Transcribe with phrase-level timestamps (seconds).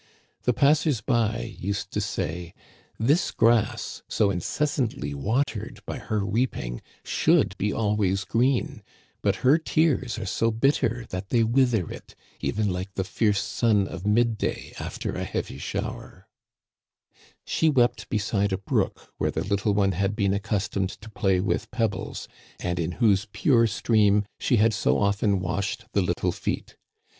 [0.45, 7.55] The passers by used to say:* This grass, so incessantly watered by her weeping, should
[7.59, 8.81] be always green;
[9.21, 11.29] but her tears are so Digitized by VjOOQIC l6o THE CANADIANS OF OLD, bitter that
[11.29, 16.27] they wither it, even like the fierce sun of mid day after a heavy shower.'"
[17.45, 21.69] She wept beside a brook where the little one had been accustomed to play with
[21.69, 22.27] pebbles,
[22.59, 26.75] and in whose pure stream she had so often washed the little feet.